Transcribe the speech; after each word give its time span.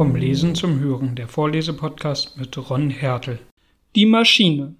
Vom 0.00 0.16
Lesen 0.16 0.54
zum 0.54 0.80
Hören, 0.80 1.14
der 1.14 1.28
Vorlesepodcast 1.28 2.38
mit 2.38 2.56
Ron 2.70 2.88
Hertel. 2.88 3.38
Die 3.94 4.06
Maschine. 4.06 4.74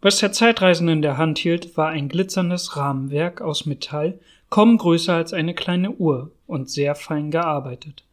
Was 0.00 0.18
der 0.18 0.30
Zeitreisende 0.30 0.92
in 0.92 1.02
der 1.02 1.18
Hand 1.18 1.40
hielt, 1.40 1.76
war 1.76 1.88
ein 1.88 2.08
glitzerndes 2.08 2.76
Rahmenwerk 2.76 3.40
aus 3.40 3.66
Metall, 3.66 4.20
kaum 4.50 4.78
größer 4.78 5.12
als 5.12 5.32
eine 5.32 5.54
kleine 5.54 5.90
Uhr 5.90 6.30
und 6.46 6.70
sehr 6.70 6.94
fein 6.94 7.32
gearbeitet. 7.32 8.04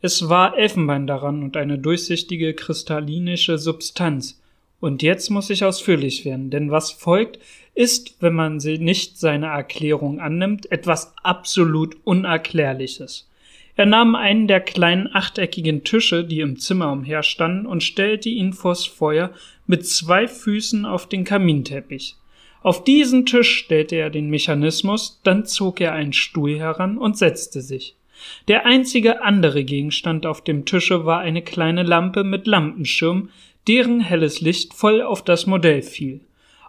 Es 0.00 0.30
war 0.30 0.56
Elfenbein 0.56 1.06
daran 1.06 1.42
und 1.42 1.58
eine 1.58 1.78
durchsichtige 1.78 2.54
kristallinische 2.54 3.58
Substanz. 3.58 4.40
Und 4.80 5.02
jetzt 5.02 5.28
muss 5.28 5.50
ich 5.50 5.66
ausführlich 5.66 6.24
werden, 6.24 6.48
denn 6.48 6.70
was 6.70 6.92
folgt, 6.92 7.40
ist, 7.74 8.22
wenn 8.22 8.32
man 8.32 8.58
sie 8.58 8.78
nicht 8.78 9.18
seine 9.18 9.48
Erklärung 9.48 10.18
annimmt, 10.18 10.72
etwas 10.72 11.12
absolut 11.22 11.98
Unerklärliches. 12.04 13.29
Er 13.80 13.86
nahm 13.86 14.14
einen 14.14 14.46
der 14.46 14.60
kleinen 14.60 15.08
achteckigen 15.10 15.84
Tische, 15.84 16.22
die 16.22 16.40
im 16.40 16.58
Zimmer 16.58 16.92
umherstanden, 16.92 17.64
und 17.64 17.82
stellte 17.82 18.28
ihn 18.28 18.52
vors 18.52 18.84
Feuer 18.84 19.30
mit 19.66 19.86
zwei 19.86 20.28
Füßen 20.28 20.84
auf 20.84 21.08
den 21.08 21.24
Kaminteppich. 21.24 22.16
Auf 22.62 22.84
diesen 22.84 23.24
Tisch 23.24 23.56
stellte 23.56 23.96
er 23.96 24.10
den 24.10 24.28
Mechanismus, 24.28 25.22
dann 25.24 25.46
zog 25.46 25.80
er 25.80 25.94
einen 25.94 26.12
Stuhl 26.12 26.58
heran 26.58 26.98
und 26.98 27.16
setzte 27.16 27.62
sich. 27.62 27.96
Der 28.48 28.66
einzige 28.66 29.22
andere 29.22 29.64
Gegenstand 29.64 30.26
auf 30.26 30.44
dem 30.44 30.66
Tische 30.66 31.06
war 31.06 31.20
eine 31.20 31.40
kleine 31.40 31.82
Lampe 31.82 32.22
mit 32.22 32.46
Lampenschirm, 32.46 33.30
deren 33.66 34.00
helles 34.00 34.42
Licht 34.42 34.74
voll 34.74 35.00
auf 35.00 35.24
das 35.24 35.46
Modell 35.46 35.80
fiel. 35.80 36.20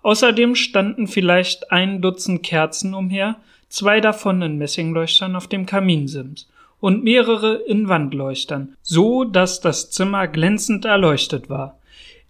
Außerdem 0.02 0.56
standen 0.56 1.08
vielleicht 1.08 1.74
ein 1.74 2.02
Dutzend 2.02 2.42
Kerzen 2.42 2.94
umher, 2.94 3.36
zwei 3.68 4.00
davon 4.00 4.42
in 4.42 4.58
Messingleuchtern 4.58 5.36
auf 5.36 5.48
dem 5.48 5.66
Kaminsims 5.66 6.48
und 6.82 7.04
mehrere 7.04 7.56
in 7.56 7.88
Wandleuchtern, 7.88 8.76
so 8.82 9.24
dass 9.24 9.62
das 9.62 9.92
Zimmer 9.92 10.28
glänzend 10.28 10.84
erleuchtet 10.84 11.50
war. 11.50 11.80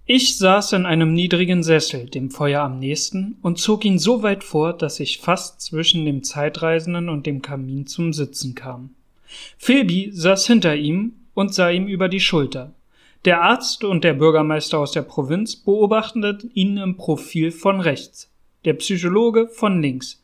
Ich 0.06 0.38
saß 0.38 0.74
in 0.74 0.86
einem 0.86 1.14
niedrigen 1.14 1.64
Sessel, 1.64 2.10
dem 2.10 2.32
Feuer 2.32 2.62
am 2.62 2.78
nächsten, 2.78 3.38
und 3.42 3.60
zog 3.60 3.86
ihn 3.86 3.98
so 3.98 4.24
weit 4.24 4.44
vor, 4.44 4.74
dass 4.74 5.00
ich 5.00 5.20
fast 5.20 5.62
zwischen 5.62 6.06
dem 6.06 6.24
Zeitreisenden 6.24 7.08
und 7.08 7.26
dem 7.26 7.42
Kamin 7.42 7.88
zum 7.88 8.12
Sitzen 8.12 8.54
kam. 8.54 8.90
Philby 9.58 10.10
saß 10.12 10.46
hinter 10.48 10.76
ihm 10.76 11.14
und 11.34 11.54
sah 11.54 11.70
ihm 11.70 11.88
über 11.88 12.10
die 12.10 12.20
Schulter. 12.20 12.74
Der 13.24 13.42
Arzt 13.42 13.84
und 13.86 14.04
der 14.04 14.16
Bürgermeister 14.16 14.80
aus 14.80 14.92
der 14.92 15.04
Provinz 15.04 15.56
beobachteten 15.56 16.52
ihn 16.54 16.78
im 16.78 16.98
Profil 16.98 17.52
von 17.52 17.80
rechts, 17.80 18.30
der 18.66 18.74
Psychologe 18.74 19.48
von 19.48 19.82
links. 19.82 20.22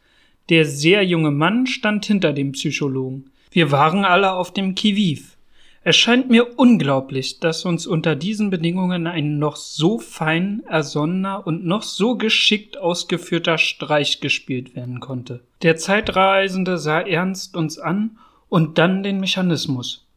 Der 0.49 0.65
sehr 0.65 1.03
junge 1.03 1.31
Mann 1.31 1.67
stand 1.67 2.05
hinter 2.05 2.33
dem 2.33 2.53
Psychologen. 2.53 3.31
Wir 3.51 3.71
waren 3.71 4.05
alle 4.05 4.33
auf 4.33 4.51
dem 4.51 4.75
Kiviv. 4.75 5.37
Es 5.83 5.95
scheint 5.95 6.29
mir 6.29 6.59
unglaublich, 6.59 7.39
dass 7.39 7.63
uns 7.63 7.87
unter 7.87 8.17
diesen 8.17 8.49
Bedingungen 8.49 9.07
ein 9.07 9.39
noch 9.39 9.55
so 9.55 9.99
fein 9.99 10.63
ersonnener 10.67 11.47
und 11.47 11.65
noch 11.65 11.83
so 11.83 12.17
geschickt 12.17 12.77
ausgeführter 12.77 13.57
Streich 13.57 14.19
gespielt 14.19 14.75
werden 14.75 14.99
konnte. 14.99 15.39
Der 15.61 15.77
Zeitreisende 15.77 16.77
sah 16.77 16.99
ernst 16.99 17.55
uns 17.55 17.79
an 17.79 18.17
und 18.49 18.77
dann 18.77 19.01
den 19.01 19.21
Mechanismus. 19.21 20.07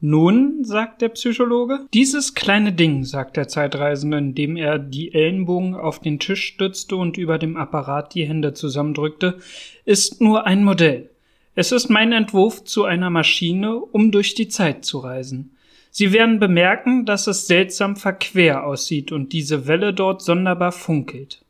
Nun, 0.00 0.62
sagt 0.62 1.02
der 1.02 1.08
Psychologe, 1.08 1.86
dieses 1.92 2.34
kleine 2.34 2.72
Ding, 2.72 3.02
sagt 3.04 3.36
der 3.36 3.48
Zeitreisende, 3.48 4.18
indem 4.18 4.56
er 4.56 4.78
die 4.78 5.12
Ellenbogen 5.12 5.74
auf 5.74 6.00
den 6.00 6.20
Tisch 6.20 6.44
stützte 6.44 6.96
und 6.96 7.16
über 7.16 7.38
dem 7.38 7.56
Apparat 7.56 8.14
die 8.14 8.24
Hände 8.24 8.52
zusammendrückte, 8.52 9.38
ist 9.84 10.20
nur 10.20 10.46
ein 10.46 10.62
Modell. 10.62 11.10
Es 11.58 11.72
ist 11.72 11.88
mein 11.88 12.12
Entwurf 12.12 12.62
zu 12.62 12.84
einer 12.84 13.10
Maschine, 13.10 13.74
um 13.80 14.12
durch 14.12 14.36
die 14.36 14.46
Zeit 14.46 14.84
zu 14.84 14.98
reisen. 14.98 15.56
Sie 15.90 16.12
werden 16.12 16.38
bemerken, 16.38 17.04
dass 17.04 17.26
es 17.26 17.48
seltsam 17.48 17.96
verquer 17.96 18.64
aussieht 18.64 19.10
und 19.10 19.32
diese 19.32 19.66
Welle 19.66 19.92
dort 19.92 20.22
sonderbar 20.22 20.70
funkelt. 20.70 21.44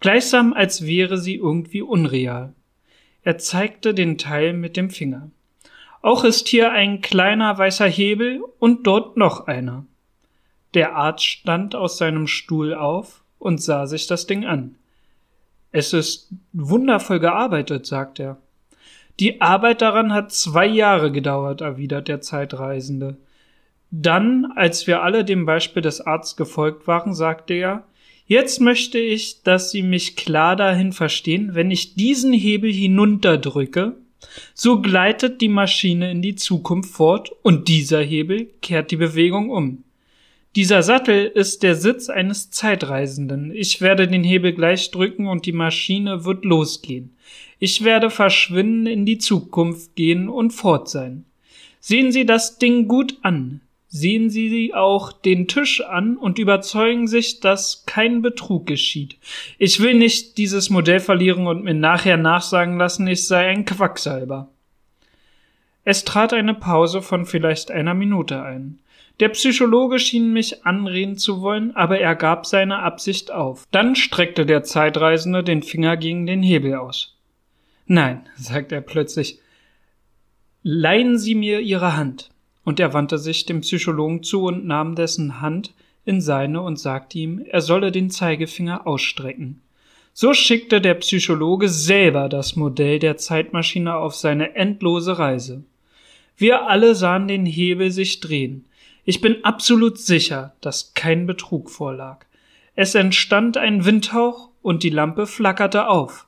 Gleichsam 0.00 0.54
als 0.54 0.86
wäre 0.86 1.18
sie 1.18 1.34
irgendwie 1.34 1.82
unreal. 1.82 2.54
Er 3.24 3.36
zeigte 3.36 3.92
den 3.92 4.16
Teil 4.16 4.54
mit 4.54 4.78
dem 4.78 4.88
Finger. 4.88 5.30
Auch 6.00 6.24
ist 6.24 6.48
hier 6.48 6.72
ein 6.72 7.02
kleiner 7.02 7.58
weißer 7.58 7.88
Hebel 7.88 8.42
und 8.58 8.86
dort 8.86 9.18
noch 9.18 9.48
einer. 9.48 9.84
Der 10.72 10.96
Arzt 10.96 11.26
stand 11.26 11.74
aus 11.74 11.98
seinem 11.98 12.26
Stuhl 12.26 12.72
auf 12.72 13.22
und 13.38 13.60
sah 13.60 13.86
sich 13.86 14.06
das 14.06 14.26
Ding 14.26 14.46
an. 14.46 14.76
Es 15.72 15.92
ist 15.92 16.30
wundervoll 16.54 17.20
gearbeitet, 17.20 17.84
sagt 17.84 18.18
er. 18.18 18.38
Die 19.20 19.40
Arbeit 19.40 19.82
daran 19.82 20.12
hat 20.12 20.32
zwei 20.32 20.66
Jahre 20.66 21.12
gedauert, 21.12 21.60
erwidert 21.60 22.08
der 22.08 22.20
Zeitreisende. 22.20 23.16
Dann, 23.90 24.52
als 24.56 24.86
wir 24.86 25.02
alle 25.02 25.24
dem 25.24 25.44
Beispiel 25.44 25.82
des 25.82 26.00
Arztes 26.00 26.36
gefolgt 26.36 26.86
waren, 26.86 27.14
sagte 27.14 27.54
er, 27.54 27.84
Jetzt 28.26 28.60
möchte 28.60 28.98
ich, 28.98 29.42
dass 29.42 29.70
Sie 29.70 29.82
mich 29.82 30.16
klar 30.16 30.56
dahin 30.56 30.92
verstehen, 30.92 31.54
wenn 31.54 31.70
ich 31.70 31.94
diesen 31.94 32.32
Hebel 32.32 32.72
hinunterdrücke, 32.72 33.96
so 34.54 34.80
gleitet 34.80 35.40
die 35.40 35.48
Maschine 35.48 36.10
in 36.10 36.22
die 36.22 36.36
Zukunft 36.36 36.94
fort 36.94 37.32
und 37.42 37.68
dieser 37.68 38.00
Hebel 38.00 38.48
kehrt 38.62 38.90
die 38.90 38.96
Bewegung 38.96 39.50
um. 39.50 39.84
Dieser 40.54 40.82
Sattel 40.82 41.24
ist 41.24 41.62
der 41.62 41.74
Sitz 41.74 42.10
eines 42.10 42.50
Zeitreisenden. 42.50 43.52
Ich 43.54 43.80
werde 43.80 44.06
den 44.06 44.22
Hebel 44.22 44.52
gleich 44.52 44.90
drücken 44.90 45.26
und 45.26 45.46
die 45.46 45.52
Maschine 45.52 46.26
wird 46.26 46.44
losgehen. 46.44 47.16
Ich 47.58 47.84
werde 47.84 48.10
verschwinden 48.10 48.86
in 48.86 49.06
die 49.06 49.16
Zukunft 49.16 49.96
gehen 49.96 50.28
und 50.28 50.50
fort 50.50 50.90
sein. 50.90 51.24
Sehen 51.80 52.12
Sie 52.12 52.26
das 52.26 52.58
Ding 52.58 52.86
gut 52.86 53.16
an. 53.22 53.62
Sehen 53.88 54.28
Sie 54.28 54.74
auch 54.74 55.12
den 55.12 55.48
Tisch 55.48 55.80
an 55.80 56.18
und 56.18 56.38
überzeugen 56.38 57.08
sich, 57.08 57.40
dass 57.40 57.84
kein 57.86 58.20
Betrug 58.20 58.66
geschieht. 58.66 59.16
Ich 59.58 59.80
will 59.80 59.94
nicht 59.94 60.36
dieses 60.36 60.68
Modell 60.68 61.00
verlieren 61.00 61.46
und 61.46 61.64
mir 61.64 61.74
nachher 61.74 62.18
nachsagen 62.18 62.76
lassen, 62.76 63.06
ich 63.06 63.26
sei 63.26 63.48
ein 63.48 63.64
Quacksalber. 63.64 64.50
Es 65.84 66.04
trat 66.04 66.32
eine 66.32 66.54
Pause 66.54 67.02
von 67.02 67.26
vielleicht 67.26 67.70
einer 67.70 67.94
Minute 67.94 68.42
ein. 68.42 68.78
Der 69.20 69.28
Psychologe 69.30 69.98
schien 69.98 70.32
mich 70.32 70.64
anreden 70.64 71.16
zu 71.16 71.42
wollen, 71.42 71.74
aber 71.76 71.98
er 71.98 72.14
gab 72.14 72.46
seine 72.46 72.78
Absicht 72.78 73.30
auf. 73.30 73.66
Dann 73.70 73.94
streckte 73.94 74.46
der 74.46 74.62
Zeitreisende 74.62 75.44
den 75.44 75.62
Finger 75.62 75.96
gegen 75.96 76.26
den 76.26 76.42
Hebel 76.42 76.74
aus. 76.76 77.16
Nein, 77.86 78.26
sagte 78.36 78.76
er 78.76 78.80
plötzlich, 78.80 79.38
leihen 80.62 81.18
Sie 81.18 81.34
mir 81.34 81.60
Ihre 81.60 81.96
Hand. 81.96 82.30
Und 82.64 82.78
er 82.78 82.94
wandte 82.94 83.18
sich 83.18 83.44
dem 83.44 83.62
Psychologen 83.62 84.22
zu 84.22 84.44
und 84.44 84.64
nahm 84.64 84.94
dessen 84.94 85.40
Hand 85.40 85.74
in 86.04 86.20
seine 86.20 86.62
und 86.62 86.78
sagte 86.78 87.18
ihm, 87.18 87.44
er 87.48 87.60
solle 87.60 87.90
den 87.90 88.08
Zeigefinger 88.10 88.86
ausstrecken. 88.86 89.60
So 90.12 90.34
schickte 90.34 90.80
der 90.80 90.94
Psychologe 90.94 91.68
selber 91.68 92.28
das 92.28 92.54
Modell 92.54 92.98
der 92.98 93.16
Zeitmaschine 93.16 93.96
auf 93.96 94.14
seine 94.14 94.54
endlose 94.54 95.18
Reise. 95.18 95.64
Wir 96.36 96.66
alle 96.68 96.94
sahen 96.94 97.28
den 97.28 97.46
Hebel 97.46 97.90
sich 97.90 98.20
drehen. 98.20 98.64
Ich 99.04 99.20
bin 99.20 99.44
absolut 99.44 99.98
sicher, 99.98 100.54
dass 100.60 100.94
kein 100.94 101.26
Betrug 101.26 101.70
vorlag. 101.70 102.24
Es 102.74 102.94
entstand 102.94 103.56
ein 103.56 103.84
Windhauch 103.84 104.48
und 104.62 104.82
die 104.82 104.90
Lampe 104.90 105.26
flackerte 105.26 105.88
auf. 105.88 106.26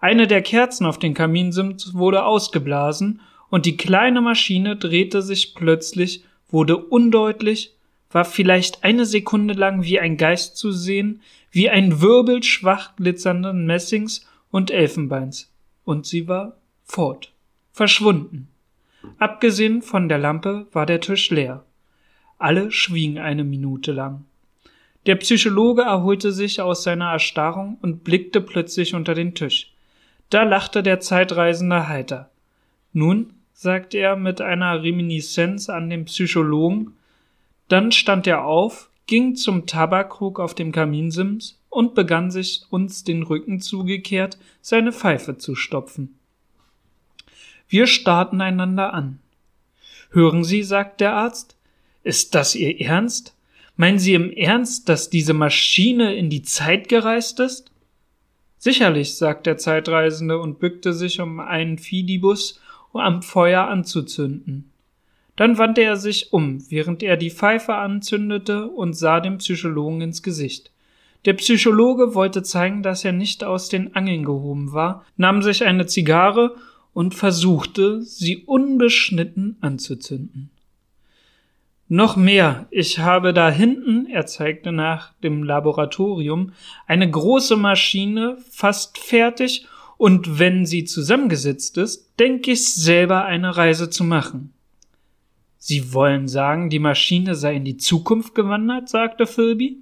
Eine 0.00 0.26
der 0.26 0.42
Kerzen 0.42 0.86
auf 0.86 0.98
den 0.98 1.14
Kaminsims 1.14 1.94
wurde 1.94 2.24
ausgeblasen 2.24 3.20
und 3.50 3.66
die 3.66 3.76
kleine 3.76 4.20
Maschine 4.20 4.76
drehte 4.76 5.20
sich 5.22 5.54
plötzlich, 5.54 6.24
wurde 6.48 6.76
undeutlich, 6.76 7.74
war 8.10 8.24
vielleicht 8.24 8.84
eine 8.84 9.06
Sekunde 9.06 9.54
lang 9.54 9.82
wie 9.82 10.00
ein 10.00 10.16
Geist 10.16 10.56
zu 10.56 10.72
sehen, 10.72 11.22
wie 11.50 11.68
ein 11.68 12.00
Wirbel 12.00 12.42
schwach 12.42 12.96
glitzernden 12.96 13.66
Messings 13.66 14.26
und 14.50 14.70
Elfenbeins. 14.70 15.52
Und 15.84 16.06
sie 16.06 16.28
war 16.28 16.56
fort, 16.84 17.32
verschwunden. 17.72 18.48
Abgesehen 19.18 19.82
von 19.82 20.08
der 20.08 20.18
Lampe 20.18 20.66
war 20.72 20.86
der 20.86 21.00
Tisch 21.00 21.30
leer. 21.30 21.64
Alle 22.38 22.70
schwiegen 22.70 23.18
eine 23.18 23.44
Minute 23.44 23.92
lang. 23.92 24.24
Der 25.06 25.16
Psychologe 25.16 25.82
erholte 25.82 26.32
sich 26.32 26.60
aus 26.60 26.84
seiner 26.84 27.10
Erstarrung 27.12 27.78
und 27.82 28.04
blickte 28.04 28.40
plötzlich 28.40 28.94
unter 28.94 29.14
den 29.14 29.34
Tisch. 29.34 29.72
Da 30.30 30.44
lachte 30.44 30.82
der 30.82 31.00
Zeitreisende 31.00 31.88
heiter. 31.88 32.30
Nun, 32.92 33.34
sagte 33.52 33.98
er 33.98 34.16
mit 34.16 34.40
einer 34.40 34.82
Reminiszenz 34.82 35.68
an 35.68 35.90
den 35.90 36.04
Psychologen, 36.06 36.94
dann 37.68 37.92
stand 37.92 38.26
er 38.26 38.44
auf, 38.44 38.90
ging 39.06 39.34
zum 39.34 39.66
Tabakkrug 39.66 40.40
auf 40.40 40.54
dem 40.54 40.72
Kaminsims 40.72 41.58
und 41.68 41.94
begann 41.94 42.30
sich 42.30 42.62
uns 42.70 43.04
den 43.04 43.22
Rücken 43.22 43.60
zugekehrt 43.60 44.38
seine 44.60 44.92
Pfeife 44.92 45.38
zu 45.38 45.54
stopfen. 45.54 46.18
Wir 47.72 47.86
starrten 47.86 48.42
einander 48.42 48.92
an. 48.92 49.18
Hören 50.10 50.44
Sie, 50.44 50.62
sagt 50.62 51.00
der 51.00 51.14
Arzt, 51.14 51.56
ist 52.04 52.34
das 52.34 52.54
Ihr 52.54 52.78
Ernst? 52.82 53.34
Meinen 53.76 53.98
Sie 53.98 54.12
im 54.12 54.30
Ernst, 54.30 54.90
dass 54.90 55.08
diese 55.08 55.32
Maschine 55.32 56.14
in 56.14 56.28
die 56.28 56.42
Zeit 56.42 56.90
gereist 56.90 57.40
ist? 57.40 57.70
Sicherlich, 58.58 59.16
sagt 59.16 59.46
der 59.46 59.56
Zeitreisende 59.56 60.38
und 60.38 60.58
bückte 60.58 60.92
sich, 60.92 61.18
um 61.18 61.40
einen 61.40 61.78
Fidibus 61.78 62.60
am 62.92 63.22
Feuer 63.22 63.62
anzuzünden. 63.68 64.70
Dann 65.36 65.56
wandte 65.56 65.80
er 65.80 65.96
sich 65.96 66.30
um, 66.34 66.70
während 66.70 67.02
er 67.02 67.16
die 67.16 67.30
Pfeife 67.30 67.76
anzündete 67.76 68.68
und 68.68 68.92
sah 68.92 69.20
dem 69.20 69.38
Psychologen 69.38 70.02
ins 70.02 70.22
Gesicht. 70.22 70.70
Der 71.24 71.32
Psychologe 71.32 72.14
wollte 72.14 72.42
zeigen, 72.42 72.82
dass 72.82 73.02
er 73.02 73.12
nicht 73.12 73.44
aus 73.44 73.70
den 73.70 73.96
Angeln 73.96 74.26
gehoben 74.26 74.74
war, 74.74 75.06
nahm 75.16 75.40
sich 75.40 75.64
eine 75.64 75.86
Zigarre 75.86 76.54
und 76.92 77.14
versuchte, 77.14 78.02
sie 78.02 78.44
unbeschnitten 78.44 79.56
anzuzünden. 79.60 80.50
Noch 81.88 82.16
mehr, 82.16 82.66
ich 82.70 83.00
habe 83.00 83.34
da 83.34 83.50
hinten, 83.50 84.06
er 84.06 84.24
zeigte 84.26 84.72
nach 84.72 85.12
dem 85.22 85.42
Laboratorium, 85.42 86.52
eine 86.86 87.10
große 87.10 87.56
Maschine, 87.56 88.38
fast 88.50 88.98
fertig, 88.98 89.66
und 89.98 90.38
wenn 90.38 90.66
sie 90.66 90.84
zusammengesetzt 90.84 91.78
ist, 91.78 92.18
denke 92.18 92.52
ich 92.52 92.74
selber 92.74 93.24
eine 93.24 93.56
Reise 93.56 93.88
zu 93.90 94.04
machen. 94.04 94.52
Sie 95.58 95.92
wollen 95.92 96.26
sagen, 96.26 96.70
die 96.70 96.80
Maschine 96.80 97.36
sei 97.36 97.54
in 97.54 97.64
die 97.64 97.76
Zukunft 97.76 98.34
gewandert, 98.34 98.88
sagte 98.88 99.26
Philby. 99.26 99.76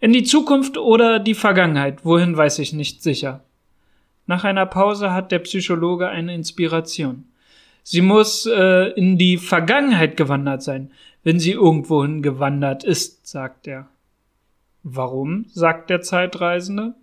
In 0.00 0.14
die 0.14 0.22
Zukunft 0.22 0.78
oder 0.78 1.18
die 1.18 1.34
Vergangenheit, 1.34 2.04
wohin 2.04 2.34
weiß 2.34 2.60
ich 2.60 2.72
nicht 2.72 3.02
sicher. 3.02 3.44
Nach 4.30 4.44
einer 4.44 4.66
Pause 4.66 5.12
hat 5.12 5.32
der 5.32 5.40
Psychologe 5.40 6.08
eine 6.08 6.32
Inspiration. 6.36 7.24
Sie 7.82 8.00
muss 8.00 8.46
äh, 8.46 8.92
in 8.92 9.18
die 9.18 9.38
Vergangenheit 9.38 10.16
gewandert 10.16 10.62
sein, 10.62 10.92
wenn 11.24 11.40
sie 11.40 11.50
irgendwohin 11.50 12.22
gewandert 12.22 12.84
ist, 12.84 13.26
sagt 13.26 13.66
er. 13.66 13.88
Warum? 14.84 15.46
sagt 15.48 15.90
der 15.90 16.02
Zeitreisende. 16.02 16.94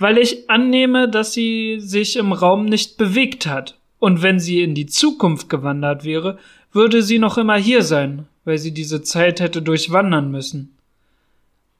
Weil 0.00 0.18
ich 0.18 0.50
annehme, 0.50 1.08
dass 1.08 1.32
sie 1.32 1.78
sich 1.78 2.16
im 2.16 2.32
Raum 2.32 2.64
nicht 2.64 2.96
bewegt 2.96 3.46
hat. 3.46 3.78
Und 4.00 4.22
wenn 4.22 4.40
sie 4.40 4.60
in 4.60 4.74
die 4.74 4.86
Zukunft 4.86 5.48
gewandert 5.48 6.02
wäre, 6.02 6.38
würde 6.72 7.02
sie 7.02 7.20
noch 7.20 7.38
immer 7.38 7.56
hier 7.56 7.84
sein, 7.84 8.26
weil 8.44 8.58
sie 8.58 8.74
diese 8.74 9.02
Zeit 9.02 9.38
hätte 9.38 9.62
durchwandern 9.62 10.32
müssen. 10.32 10.76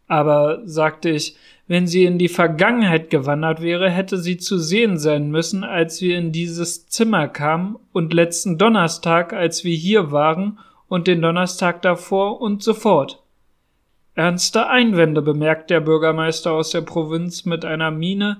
Aber, 0.08 0.62
sagte 0.64 1.10
ich, 1.10 1.37
wenn 1.69 1.87
sie 1.87 2.05
in 2.05 2.19
die 2.19 2.28
Vergangenheit 2.28 3.10
gewandert 3.10 3.60
wäre, 3.60 3.90
hätte 3.90 4.16
sie 4.16 4.38
zu 4.38 4.58
sehen 4.58 4.99
sein 4.99 5.31
müssen, 5.31 5.64
als 5.64 6.00
wir 6.00 6.16
in 6.16 6.32
dieses 6.32 6.88
Zimmer 6.88 7.28
kamen 7.28 7.76
und 7.93 8.14
letzten 8.14 8.56
Donnerstag, 8.56 9.34
als 9.34 9.64
wir 9.64 9.76
hier 9.76 10.10
waren 10.10 10.58
und 10.88 11.06
den 11.06 11.20
Donnerstag 11.20 11.82
davor 11.82 12.40
und 12.40 12.62
so 12.62 12.72
fort. 12.72 13.22
Ernste 14.14 14.66
Einwände 14.66 15.22
bemerkt 15.22 15.70
der 15.70 15.81
Bürgermeister 15.81 16.52
aus 16.52 16.70
der 16.70 16.81
Provinz 16.81 17.44
mit 17.44 17.64
einer 17.64 17.93
Miene 17.93 18.38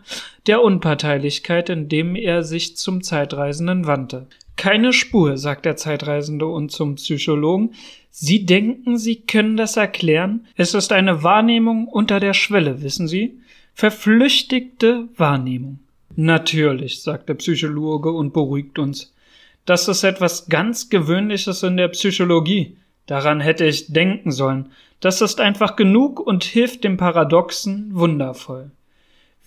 der 0.49 0.63
Unparteilichkeit, 0.63 1.69
indem 1.69 2.17
er 2.17 2.43
sich 2.43 2.77
zum 2.77 3.03
Zeitreisenden 3.03 3.87
wandte. 3.87 4.27
Keine 4.59 4.93
Spur, 4.93 5.39
sagt 5.39 5.67
der 5.67 5.77
Zeitreisende 5.77 6.47
und 6.47 6.73
zum 6.73 6.97
Psychologen. 6.97 7.75
Sie 8.11 8.45
denken, 8.45 8.99
Sie 8.99 9.21
können 9.21 9.57
das 9.57 9.77
erklären? 9.77 10.49
Es 10.57 10.75
ist 10.75 10.91
eine 10.91 11.23
Wahrnehmung 11.23 11.87
unter 11.87 12.19
der 12.19 12.35
Schwelle, 12.35 12.83
wissen 12.83 13.07
Sie? 13.07 13.39
Verflüchtigte 13.73 15.09
Wahrnehmung. 15.17 15.79
Natürlich, 16.17 17.03
sagt 17.03 17.29
der 17.29 17.35
Psychologe 17.35 18.11
und 18.11 18.33
beruhigt 18.33 18.81
uns. 18.81 19.15
Das 19.65 19.87
ist 19.87 20.03
etwas 20.03 20.49
ganz 20.49 20.91
Gewöhnliches 20.91 21.63
in 21.63 21.77
der 21.77 21.89
Psychologie. 21.89 22.77
Daran 23.07 23.39
hätte 23.39 23.65
ich 23.65 23.93
denken 23.93 24.33
sollen. 24.33 24.73
Das 24.99 25.21
ist 25.21 25.41
einfach 25.41 25.77
genug 25.77 26.19
und 26.19 26.43
hilft 26.43 26.83
dem 26.83 26.97
Paradoxen 26.97 27.91
wundervoll. 27.95 28.73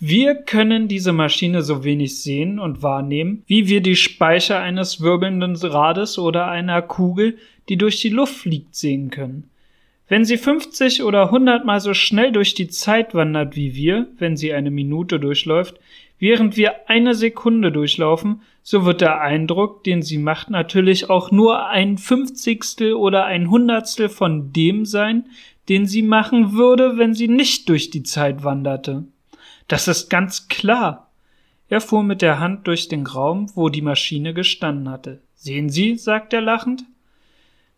Wir 0.04 0.34
können 0.34 0.88
diese 0.88 1.12
Maschine 1.12 1.62
so 1.62 1.84
wenig 1.84 2.20
sehen 2.20 2.58
und 2.58 2.82
wahrnehmen, 2.82 3.44
wie 3.46 3.68
wir 3.68 3.80
die 3.80 3.94
Speicher 3.94 4.58
eines 4.58 5.00
wirbelnden 5.00 5.54
Rades 5.54 6.18
oder 6.18 6.48
einer 6.48 6.82
Kugel, 6.82 7.38
die 7.68 7.76
durch 7.76 8.00
die 8.00 8.08
Luft 8.08 8.34
fliegt, 8.34 8.74
sehen 8.74 9.10
können. 9.10 9.48
Wenn 10.08 10.24
sie 10.24 10.38
50 10.38 11.04
oder 11.04 11.26
100 11.26 11.64
mal 11.64 11.78
so 11.78 11.94
schnell 11.94 12.32
durch 12.32 12.54
die 12.54 12.66
Zeit 12.66 13.14
wandert 13.14 13.54
wie 13.54 13.76
wir, 13.76 14.08
wenn 14.18 14.36
sie 14.36 14.52
eine 14.52 14.72
Minute 14.72 15.20
durchläuft, 15.20 15.78
Während 16.22 16.56
wir 16.56 16.88
eine 16.88 17.16
Sekunde 17.16 17.72
durchlaufen, 17.72 18.42
so 18.62 18.84
wird 18.84 19.00
der 19.00 19.20
Eindruck, 19.20 19.82
den 19.82 20.02
sie 20.02 20.18
macht, 20.18 20.50
natürlich 20.50 21.10
auch 21.10 21.32
nur 21.32 21.66
ein 21.66 21.98
Fünfzigstel 21.98 22.92
oder 22.92 23.24
ein 23.24 23.50
Hundertstel 23.50 24.08
von 24.08 24.52
dem 24.52 24.86
sein, 24.86 25.24
den 25.68 25.84
sie 25.84 26.02
machen 26.02 26.52
würde, 26.52 26.96
wenn 26.96 27.12
sie 27.12 27.26
nicht 27.26 27.68
durch 27.68 27.90
die 27.90 28.04
Zeit 28.04 28.44
wanderte. 28.44 29.02
Das 29.72 29.88
ist 29.88 30.10
ganz 30.10 30.48
klar. 30.48 31.08
Er 31.70 31.80
fuhr 31.80 32.02
mit 32.02 32.20
der 32.20 32.38
Hand 32.38 32.66
durch 32.66 32.88
den 32.88 33.06
Raum, 33.06 33.50
wo 33.54 33.70
die 33.70 33.80
Maschine 33.80 34.34
gestanden 34.34 34.90
hatte. 34.90 35.22
Sehen 35.34 35.70
Sie, 35.70 35.96
sagt 35.96 36.34
er 36.34 36.42
lachend. 36.42 36.84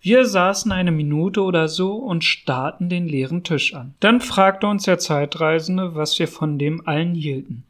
Wir 0.01 0.27
saßen 0.27 0.73
eine 0.73 0.91
Minute 0.91 1.41
oder 1.41 1.69
so 1.69 1.95
und 1.95 2.25
starrten 2.25 2.89
den 2.89 3.07
leeren 3.07 3.45
Tisch 3.45 3.75
an. 3.75 3.95
Dann 4.01 4.21
fragte 4.21 4.67
uns 4.67 4.87
der 4.87 4.99
Zeitreisende, 4.99 5.95
was 5.95 6.19
wir 6.19 6.27
von 6.27 6.59
dem 6.59 6.85
allen 6.85 7.15
hielten. 7.15 7.63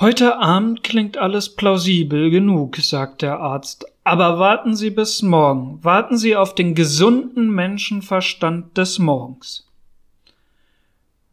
Heute 0.00 0.38
Abend 0.38 0.82
klingt 0.82 1.18
alles 1.18 1.54
plausibel 1.54 2.30
genug, 2.30 2.78
sagt 2.78 3.20
der 3.20 3.40
Arzt. 3.40 3.84
Aber 4.04 4.38
warten 4.38 4.74
Sie 4.74 4.88
bis 4.88 5.20
morgen. 5.20 5.80
Warten 5.84 6.16
Sie 6.16 6.34
auf 6.34 6.54
den 6.54 6.74
gesunden 6.74 7.50
Menschenverstand 7.50 8.78
des 8.78 8.98
Morgens. 8.98 9.63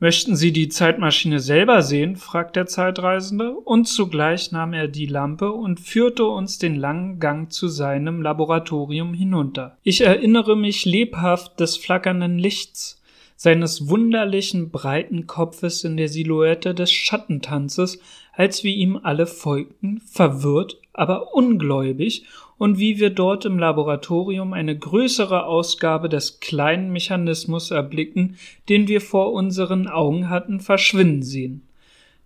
Möchten 0.04 0.36
Sie 0.36 0.52
die 0.52 0.68
Zeitmaschine 0.68 1.40
selber 1.40 1.84
sehen? 1.84 2.16
fragt 2.16 2.56
der 2.56 2.66
Zeitreisende, 2.66 3.52
und 3.52 3.86
zugleich 3.86 4.52
nahm 4.52 4.74
er 4.74 4.88
die 4.88 5.06
Lampe 5.06 5.52
und 5.52 5.80
führte 5.80 6.26
uns 6.26 6.58
den 6.58 6.76
langen 6.76 7.20
Gang 7.20 7.52
zu 7.52 7.68
seinem 7.68 8.20
Laboratorium 8.24 9.14
hinunter. 9.14 9.78
Ich 9.84 10.02
erinnere 10.02 10.58
mich 10.58 10.86
lebhaft 10.86 11.60
des 11.60 11.78
flackernden 11.78 12.40
Lichts, 12.40 13.00
seines 13.36 13.90
wunderlichen 13.90 14.72
breiten 14.72 15.28
Kopfes 15.28 15.84
in 15.84 15.98
der 15.98 16.10
Silhouette 16.10 16.74
des 16.74 16.92
Schattentanzes, 16.92 18.00
als 18.34 18.64
wir 18.64 18.74
ihm 18.74 19.00
alle 19.04 19.28
folgten, 19.28 20.00
verwirrt, 20.00 20.81
aber 20.94 21.34
ungläubig, 21.34 22.26
und 22.58 22.78
wie 22.78 23.00
wir 23.00 23.10
dort 23.10 23.46
im 23.46 23.58
Laboratorium 23.58 24.54
eine 24.54 24.78
größere 24.78 25.46
Ausgabe 25.46 26.10
des 26.10 26.40
kleinen 26.42 26.92
Mechanismus 26.92 27.72
erblicken, 27.72 28.38
den 28.70 28.88
wir 28.88 29.02
vor 29.02 29.34
unseren 29.34 29.88
Augen 29.88 30.30
hatten 30.30 30.60
verschwinden 30.60 31.24
sehen. 31.24 31.68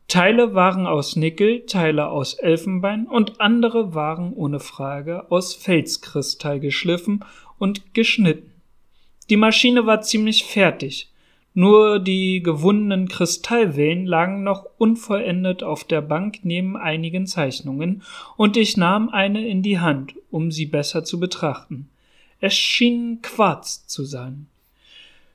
Teile 0.08 0.54
waren 0.54 0.88
aus 0.88 1.16
Nickel, 1.16 1.66
Teile 1.66 2.10
aus 2.10 2.34
Elfenbein 2.34 3.08
und 3.08 3.40
andere 3.40 3.96
waren 3.96 4.34
ohne 4.34 4.60
Frage 4.60 5.32
aus 5.32 5.56
Felskristall 5.56 6.60
geschliffen 6.60 7.24
und 7.58 7.94
geschnitten. 7.94 8.52
Die 9.30 9.38
Maschine 9.38 9.86
war 9.86 10.02
ziemlich 10.02 10.44
fertig. 10.44 11.10
Nur 11.58 12.00
die 12.00 12.44
gewundenen 12.44 13.08
Kristallwellen 13.08 14.06
lagen 14.06 14.44
noch 14.44 14.66
unvollendet 14.78 15.64
auf 15.64 15.86
der 15.86 16.02
Bank 16.02 16.40
neben 16.44 16.76
einigen 16.76 17.28
Zeichnungen, 17.28 18.04
und 18.36 18.58
ich 18.58 18.76
nahm 18.76 19.08
eine 19.08 19.48
in 19.48 19.64
die 19.64 19.80
Hand, 19.80 20.16
um 20.30 20.52
sie 20.52 20.66
besser 20.66 21.06
zu 21.06 21.18
betrachten. 21.18 21.88
Es 22.42 22.54
schien 22.54 23.22
Quarz 23.22 23.88
zu 23.88 24.04
sein. 24.04 24.48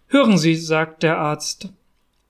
Hören 0.09 0.37
Sie, 0.37 0.57
sagt 0.57 1.03
der 1.03 1.19
Arzt, 1.19 1.71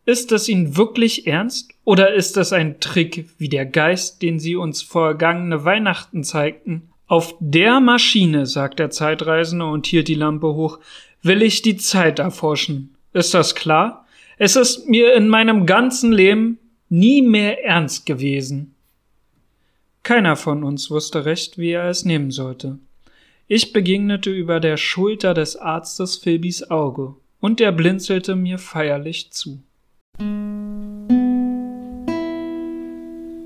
ist 0.05 0.31
es 0.33 0.49
Ihnen 0.49 0.77
wirklich 0.77 1.27
ernst, 1.27 1.73
oder 1.83 2.15
ist 2.15 2.37
es 2.37 2.53
ein 2.53 2.79
Trick 2.79 3.29
wie 3.39 3.49
der 3.49 3.67
Geist, 3.67 4.23
den 4.23 4.39
Sie 4.39 4.55
uns 4.55 4.83
vergangene 4.83 5.65
Weihnachten 5.65 6.23
zeigten? 6.23 6.91
Auf 7.09 7.35
der 7.41 7.81
Maschine, 7.81 8.47
sagt 8.47 8.79
der 8.79 8.91
Zeitreisende 8.91 9.67
und 9.67 9.87
hielt 9.87 10.07
die 10.07 10.15
Lampe 10.15 10.55
hoch, 10.55 10.79
will 11.23 11.43
ich 11.43 11.63
die 11.63 11.77
Zeit 11.77 12.21
erforschen. 12.21 12.95
Ist 13.13 13.35
das 13.35 13.55
klar? 13.55 14.07
Es 14.39 14.57
ist 14.57 14.89
mir 14.89 15.15
in 15.15 15.29
meinem 15.29 15.67
ganzen 15.67 16.13
Leben 16.13 16.59
nie 16.89 17.23
mehr 17.23 17.65
ernst 17.65 18.07
gewesen. 18.07 18.75
Keiner 20.03 20.37
von 20.37 20.65
uns 20.65 20.91
wusste 20.91 21.25
recht, 21.25 21.59
wie 21.59 21.73
er 21.73 21.89
es 21.89 22.05
nehmen 22.05 22.31
sollte. 22.31 22.79
Ich 23.49 23.73
begegnete 23.73 24.31
über 24.31 24.61
der 24.61 24.77
Schulter 24.77 25.35
des 25.35 25.57
Arztes 25.57 26.17
Philbys 26.17 26.71
Auge, 26.71 27.17
und 27.41 27.61
er 27.61 27.73
blinzelte 27.73 28.37
mir 28.37 28.59
feierlich 28.59 29.33
zu. 29.33 29.63